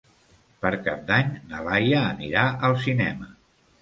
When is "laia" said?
1.67-2.01